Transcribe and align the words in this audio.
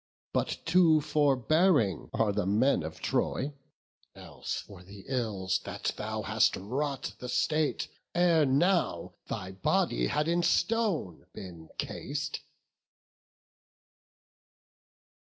But 0.33 0.57
too 0.65 0.99
forbearing 0.99 2.09
are 2.11 2.31
the 2.33 2.47
men 2.47 2.81
of 2.81 2.99
Troy; 3.01 3.53
Else 4.15 4.61
for 4.61 4.81
the 4.81 5.03
ills 5.07 5.59
that 5.59 5.91
thou 5.95 6.23
hast 6.23 6.55
wrought 6.55 7.13
the 7.19 7.29
state, 7.29 7.87
Ere 8.15 8.47
now 8.47 9.13
thy 9.27 9.51
body 9.51 10.07
had 10.07 10.27
in 10.27 10.41
stone 10.41 11.27
been 11.35 11.69
cas'd." 11.77 12.39